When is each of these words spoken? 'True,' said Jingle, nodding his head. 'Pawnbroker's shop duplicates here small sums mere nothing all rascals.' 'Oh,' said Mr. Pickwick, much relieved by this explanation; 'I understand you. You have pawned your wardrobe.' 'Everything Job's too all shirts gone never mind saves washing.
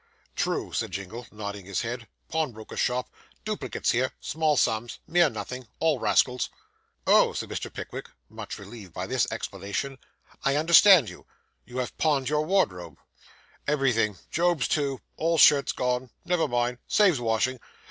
'True,' 0.35 0.73
said 0.73 0.89
Jingle, 0.89 1.27
nodding 1.31 1.67
his 1.67 1.81
head. 1.81 2.07
'Pawnbroker's 2.27 2.79
shop 2.79 3.11
duplicates 3.45 3.91
here 3.91 4.11
small 4.19 4.57
sums 4.57 4.97
mere 5.05 5.29
nothing 5.29 5.67
all 5.79 5.99
rascals.' 5.99 6.49
'Oh,' 7.05 7.33
said 7.33 7.49
Mr. 7.49 7.71
Pickwick, 7.71 8.09
much 8.27 8.57
relieved 8.57 8.93
by 8.93 9.05
this 9.05 9.27
explanation; 9.31 9.99
'I 10.43 10.55
understand 10.55 11.07
you. 11.07 11.27
You 11.65 11.77
have 11.77 11.95
pawned 11.99 12.29
your 12.29 12.43
wardrobe.' 12.43 12.97
'Everything 13.67 14.17
Job's 14.31 14.67
too 14.67 15.01
all 15.17 15.37
shirts 15.37 15.71
gone 15.71 16.09
never 16.25 16.47
mind 16.47 16.79
saves 16.87 17.19
washing. 17.21 17.59